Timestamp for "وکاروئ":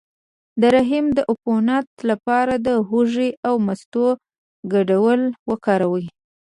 5.49-6.05